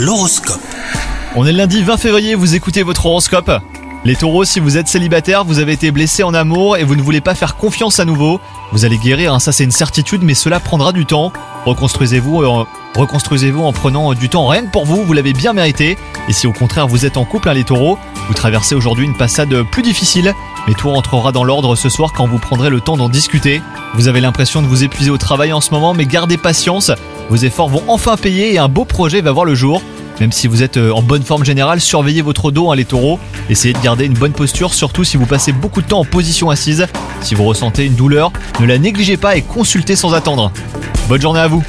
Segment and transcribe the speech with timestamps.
[0.00, 0.62] L'horoscope.
[1.36, 3.52] On est lundi 20 février, vous écoutez votre horoscope.
[4.06, 7.02] Les taureaux, si vous êtes célibataire, vous avez été blessé en amour et vous ne
[7.02, 8.40] voulez pas faire confiance à nouveau,
[8.72, 11.34] vous allez guérir, hein, ça c'est une certitude, mais cela prendra du temps.
[11.66, 12.64] Reconstruisez-vous euh,
[12.96, 15.98] reconstruisez-vous en prenant du temps rien que pour vous, vous l'avez bien mérité.
[16.30, 19.18] Et si au contraire vous êtes en couple, hein, les taureaux, vous traversez aujourd'hui une
[19.18, 20.34] passade plus difficile,
[20.66, 23.60] mais tout rentrera dans l'ordre ce soir quand vous prendrez le temps d'en discuter.
[23.96, 26.90] Vous avez l'impression de vous épuiser au travail en ce moment, mais gardez patience,
[27.30, 29.80] vos efforts vont enfin payer et un beau projet va voir le jour.
[30.18, 33.18] Même si vous êtes euh, en bonne forme générale, surveillez votre dos, hein, les taureaux.
[33.48, 36.50] Essayez de garder une bonne posture, surtout si vous passez beaucoup de temps en position
[36.50, 36.86] assise.
[37.22, 40.52] Si vous ressentez une douleur, ne la négligez pas et consultez sans attendre.
[41.08, 41.64] Bonne journée à vous